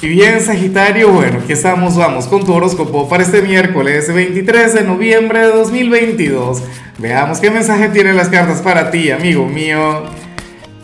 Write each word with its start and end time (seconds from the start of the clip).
Y 0.00 0.06
bien, 0.06 0.40
Sagitario, 0.40 1.10
bueno, 1.10 1.40
aquí 1.42 1.52
estamos, 1.52 1.96
vamos 1.96 2.28
con 2.28 2.44
tu 2.44 2.52
horóscopo 2.52 3.08
para 3.08 3.24
este 3.24 3.42
miércoles 3.42 4.14
23 4.14 4.74
de 4.74 4.84
noviembre 4.84 5.40
de 5.40 5.48
2022. 5.48 6.62
Veamos 6.98 7.40
qué 7.40 7.50
mensaje 7.50 7.88
tienen 7.88 8.16
las 8.16 8.28
cartas 8.28 8.62
para 8.62 8.92
ti, 8.92 9.10
amigo 9.10 9.46
mío. 9.46 10.04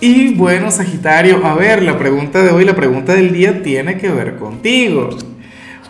Y 0.00 0.34
bueno, 0.34 0.70
Sagitario, 0.70 1.44
a 1.44 1.54
ver, 1.54 1.82
la 1.82 1.98
pregunta 1.98 2.42
de 2.42 2.52
hoy, 2.52 2.64
la 2.64 2.74
pregunta 2.74 3.12
del 3.12 3.34
día 3.34 3.62
tiene 3.62 3.98
que 3.98 4.08
ver 4.08 4.36
contigo. 4.36 5.10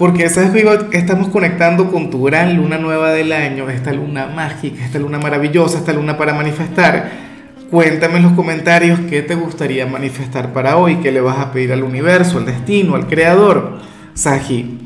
Porque 0.01 0.29
sabes 0.29 0.51
que 0.91 0.99
estamos 0.99 1.29
conectando 1.29 1.93
con 1.93 2.11
tu 2.11 2.25
gran 2.25 2.57
luna 2.57 2.77
nueva 2.79 3.13
del 3.13 3.33
año, 3.33 3.71
esta 3.71 3.93
luna 3.93 4.27
mágica, 4.27 4.85
esta 4.85 4.99
luna 4.99 5.21
maravillosa, 5.21 5.79
esta 5.79 5.93
luna 5.93 6.19
para 6.19 6.35
manifestar. 6.35 7.32
Cuéntame 7.73 8.19
en 8.19 8.25
los 8.25 8.33
comentarios 8.35 9.01
qué 9.09 9.23
te 9.23 9.35
gustaría 9.35 9.87
manifestar 9.87 10.53
para 10.53 10.77
hoy, 10.77 10.97
qué 10.97 11.11
le 11.11 11.23
vas 11.23 11.39
a 11.39 11.53
pedir 11.53 11.73
al 11.73 11.85
universo, 11.85 12.37
al 12.37 12.45
destino, 12.45 12.97
al 12.97 13.07
creador. 13.07 13.79
Saji, 14.13 14.79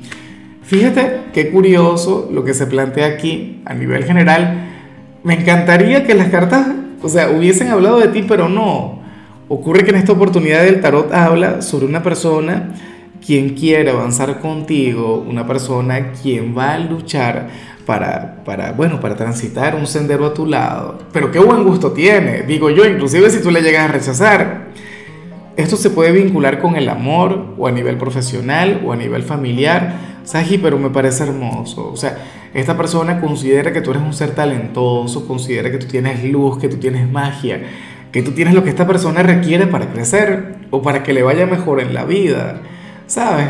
fíjate 0.63 1.23
qué 1.33 1.51
curioso 1.51 2.29
lo 2.33 2.45
que 2.45 2.55
se 2.55 2.69
plantea 2.69 3.07
aquí 3.07 3.61
a 3.65 3.75
nivel 3.75 4.05
general. 4.05 4.69
Me 5.25 5.35
encantaría 5.35 6.07
que 6.07 6.15
las 6.15 6.29
cartas, 6.29 6.69
o 7.03 7.09
sea, 7.09 7.31
hubiesen 7.31 7.71
hablado 7.71 7.99
de 7.99 8.07
ti, 8.07 8.23
pero 8.23 8.49
no. 8.49 9.01
Ocurre 9.49 9.83
que 9.83 9.91
en 9.91 9.97
esta 9.97 10.13
oportunidad 10.13 10.65
el 10.65 10.81
tarot 10.81 11.13
habla 11.13 11.63
sobre 11.63 11.87
una 11.87 12.05
persona 12.05 12.69
quien 13.27 13.55
quiere 13.55 13.91
avanzar 13.91 14.41
contigo, 14.41 15.25
una 15.29 15.47
persona 15.47 16.13
quien 16.13 16.57
va 16.57 16.75
a 16.75 16.79
luchar 16.79 17.49
para, 17.85 18.45
para, 18.45 18.73
bueno, 18.73 19.01
para 19.01 19.17
transitar 19.17 19.75
un 19.75 19.87
sendero 19.87 20.27
a 20.27 20.35
tu 20.35 20.47
lado. 20.47 20.99
Pero 21.13 21.33
qué 21.33 21.41
buen 21.41 21.65
gusto 21.65 21.91
tiene, 21.91 22.43
digo 22.43 22.71
yo, 22.71 22.85
inclusive 22.87 23.29
si 23.31 23.43
tú 23.43 23.51
le 23.51 23.63
llegas 23.63 23.89
a 23.89 23.93
rechazar. 23.93 24.67
Esto 25.57 25.77
se 25.77 25.91
puede 25.91 26.13
vincular 26.13 26.61
con 26.61 26.77
el 26.77 26.89
amor 26.89 27.55
o 27.57 27.67
a 27.67 27.73
nivel 27.73 27.97
profesional 27.97 28.83
o 28.85 28.93
a 28.93 28.97
nivel 28.97 29.23
familiar. 29.23 30.19
Saji, 30.23 30.59
pero 30.59 30.79
me 30.79 30.91
parece 30.91 31.25
hermoso. 31.25 31.91
O 31.91 31.97
sea, 31.97 32.19
esta 32.53 32.77
persona 32.77 33.21
considera 33.21 33.73
que 33.73 33.81
tú 33.81 33.91
eres 33.91 34.03
un 34.03 34.13
ser 34.13 34.35
talentoso, 34.35 35.27
considera 35.27 35.71
que 35.71 35.79
tú 35.79 35.87
tienes 35.87 36.23
luz, 36.25 36.59
que 36.59 36.69
tú 36.69 36.77
tienes 36.77 37.11
magia, 37.11 37.63
que 38.13 38.23
tú 38.23 38.33
tienes 38.33 38.55
lo 38.55 38.63
que 38.63 38.71
esta 38.71 38.87
persona 38.87 39.23
requiere 39.23 39.67
para 39.67 39.91
crecer 39.91 40.57
o 40.71 40.83
para 40.83 41.03
que 41.03 41.13
le 41.13 41.23
vaya 41.23 41.47
mejor 41.47 41.81
en 41.81 41.95
la 41.95 42.05
vida. 42.05 42.61
¿Sabes? 43.07 43.47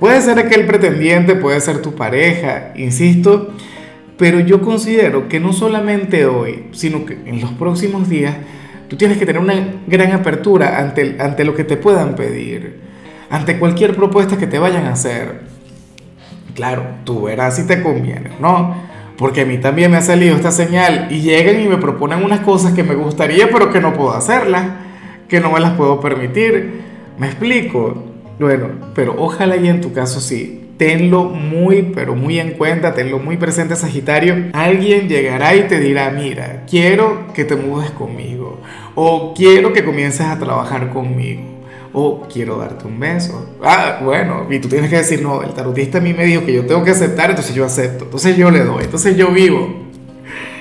Puede 0.00 0.20
ser 0.20 0.38
aquel 0.38 0.66
pretendiente, 0.66 1.36
puede 1.36 1.60
ser 1.60 1.80
tu 1.80 1.94
pareja, 1.94 2.72
insisto, 2.76 3.52
pero 4.18 4.40
yo 4.40 4.60
considero 4.60 5.28
que 5.28 5.40
no 5.40 5.52
solamente 5.52 6.26
hoy, 6.26 6.66
sino 6.72 7.06
que 7.06 7.14
en 7.24 7.40
los 7.40 7.52
próximos 7.52 8.08
días, 8.08 8.34
tú 8.88 8.96
tienes 8.96 9.18
que 9.18 9.26
tener 9.26 9.40
una 9.40 9.54
gran 9.86 10.12
apertura 10.12 10.78
ante, 10.80 11.16
ante 11.18 11.44
lo 11.44 11.54
que 11.54 11.64
te 11.64 11.76
puedan 11.76 12.14
pedir, 12.14 12.80
ante 13.30 13.58
cualquier 13.58 13.94
propuesta 13.94 14.36
que 14.36 14.46
te 14.46 14.58
vayan 14.58 14.84
a 14.84 14.92
hacer. 14.92 15.42
Claro, 16.54 16.84
tú 17.04 17.22
verás 17.22 17.56
si 17.56 17.66
te 17.66 17.82
conviene, 17.82 18.30
¿no? 18.40 18.74
Porque 19.16 19.42
a 19.42 19.44
mí 19.46 19.58
también 19.58 19.90
me 19.90 19.96
ha 19.96 20.02
salido 20.02 20.36
esta 20.36 20.50
señal 20.50 21.08
y 21.10 21.20
llegan 21.20 21.60
y 21.60 21.68
me 21.68 21.78
proponen 21.78 22.22
unas 22.22 22.40
cosas 22.40 22.72
que 22.74 22.82
me 22.82 22.94
gustaría, 22.94 23.48
pero 23.50 23.70
que 23.72 23.80
no 23.80 23.94
puedo 23.94 24.12
hacerlas, 24.12 24.66
que 25.28 25.40
no 25.40 25.52
me 25.52 25.60
las 25.60 25.72
puedo 25.72 26.00
permitir. 26.00 26.82
¿Me 27.18 27.26
explico? 27.26 28.15
Bueno, 28.38 28.68
pero 28.94 29.14
ojalá 29.18 29.56
y 29.56 29.68
en 29.68 29.80
tu 29.80 29.92
caso 29.92 30.20
sí 30.20 30.66
tenlo 30.76 31.24
muy, 31.24 31.90
pero 31.94 32.14
muy 32.14 32.38
en 32.38 32.52
cuenta, 32.52 32.94
tenlo 32.94 33.18
muy 33.18 33.36
presente 33.36 33.76
Sagitario. 33.76 34.50
Alguien 34.52 35.08
llegará 35.08 35.54
y 35.54 35.62
te 35.62 35.80
dirá, 35.80 36.10
mira, 36.10 36.64
quiero 36.68 37.32
que 37.32 37.44
te 37.44 37.56
mudes 37.56 37.90
conmigo, 37.90 38.60
o 38.94 39.34
quiero 39.34 39.72
que 39.72 39.84
comiences 39.84 40.26
a 40.26 40.38
trabajar 40.38 40.90
conmigo, 40.90 41.42
o 41.92 42.26
quiero 42.32 42.58
darte 42.58 42.86
un 42.86 43.00
beso. 43.00 43.54
Ah, 43.62 44.00
bueno, 44.02 44.46
y 44.50 44.58
tú 44.58 44.68
tienes 44.68 44.90
que 44.90 44.96
decir, 44.96 45.22
no, 45.22 45.42
el 45.42 45.54
tarotista 45.54 45.98
a 45.98 46.00
mí 46.00 46.12
me 46.12 46.24
dijo 46.24 46.44
que 46.44 46.52
yo 46.52 46.66
tengo 46.66 46.84
que 46.84 46.90
aceptar, 46.90 47.30
entonces 47.30 47.54
yo 47.54 47.64
acepto, 47.64 48.04
entonces 48.04 48.36
yo 48.36 48.50
le 48.50 48.64
doy, 48.64 48.84
entonces 48.84 49.16
yo 49.16 49.30
vivo. 49.30 49.85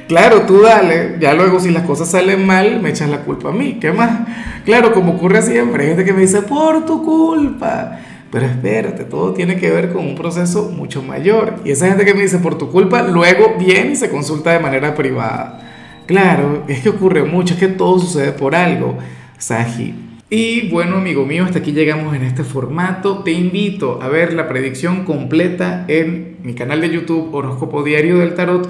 Claro, 0.07 0.41
tú 0.41 0.61
dale, 0.61 1.15
ya 1.19 1.33
luego 1.33 1.59
si 1.59 1.71
las 1.71 1.83
cosas 1.83 2.11
salen 2.11 2.45
mal, 2.45 2.79
me 2.79 2.89
echas 2.89 3.09
la 3.09 3.21
culpa 3.21 3.49
a 3.49 3.51
mí, 3.51 3.79
¿qué 3.81 3.91
más? 3.91 4.27
Claro, 4.63 4.93
como 4.93 5.13
ocurre 5.13 5.41
siempre, 5.41 5.83
hay 5.83 5.89
gente 5.89 6.05
que 6.05 6.13
me 6.13 6.21
dice, 6.21 6.43
por 6.43 6.85
tu 6.85 7.03
culpa. 7.03 7.99
Pero 8.31 8.45
espérate, 8.45 9.05
todo 9.05 9.33
tiene 9.33 9.55
que 9.55 9.71
ver 9.71 9.91
con 9.91 10.05
un 10.05 10.15
proceso 10.15 10.69
mucho 10.69 11.01
mayor. 11.01 11.55
Y 11.63 11.71
esa 11.71 11.87
gente 11.87 12.05
que 12.05 12.13
me 12.13 12.21
dice 12.21 12.37
por 12.37 12.57
tu 12.57 12.69
culpa, 12.69 13.01
luego 13.01 13.55
viene 13.57 13.93
y 13.93 13.95
se 13.95 14.09
consulta 14.09 14.51
de 14.51 14.59
manera 14.59 14.93
privada. 14.93 15.61
Claro, 16.05 16.63
es 16.67 16.81
que 16.81 16.89
ocurre 16.89 17.23
mucho, 17.23 17.53
es 17.53 17.59
que 17.59 17.67
todo 17.67 17.97
sucede 17.97 18.31
por 18.31 18.53
algo, 18.53 18.97
Saji. 19.37 19.95
Y 20.29 20.69
bueno, 20.69 20.97
amigo 20.97 21.25
mío, 21.25 21.45
hasta 21.45 21.59
aquí 21.59 21.71
llegamos 21.71 22.15
en 22.15 22.23
este 22.23 22.43
formato. 22.43 23.19
Te 23.19 23.31
invito 23.31 24.01
a 24.01 24.09
ver 24.09 24.33
la 24.33 24.47
predicción 24.47 25.05
completa 25.05 25.85
en 25.87 26.37
mi 26.43 26.53
canal 26.53 26.81
de 26.81 26.89
YouTube 26.89 27.33
Horóscopo 27.33 27.83
Diario 27.83 28.17
del 28.17 28.35
Tarot 28.35 28.69